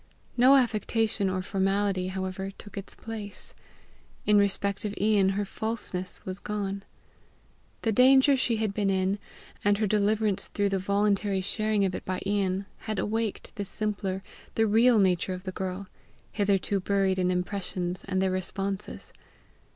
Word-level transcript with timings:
No 0.35 0.55
affectation 0.55 1.29
or 1.29 1.43
formality, 1.43 2.07
however, 2.07 2.49
took 2.49 2.75
its 2.75 2.95
place: 2.95 3.53
in 4.25 4.35
respect 4.35 4.83
of 4.83 4.95
Ian 4.99 5.29
her 5.37 5.45
falseness 5.45 6.25
was 6.25 6.39
gone. 6.39 6.81
The 7.83 7.91
danger 7.91 8.35
she 8.35 8.55
had 8.55 8.73
been 8.73 8.89
in, 8.89 9.19
and 9.63 9.77
her 9.77 9.85
deliverance 9.85 10.47
through 10.47 10.69
the 10.69 10.79
voluntary 10.79 11.41
sharing 11.41 11.85
of 11.85 11.93
it 11.93 12.03
by 12.03 12.19
Ian, 12.25 12.65
had 12.87 12.97
awaked 12.97 13.55
the 13.57 13.63
simpler, 13.63 14.23
the 14.55 14.65
real 14.65 14.97
nature 14.97 15.33
of 15.33 15.43
the 15.43 15.51
girl, 15.51 15.87
hitherto 16.31 16.79
buried 16.79 17.19
in 17.19 17.29
impressions 17.29 18.03
and 18.07 18.23
their 18.23 18.31
responses. 18.31 19.13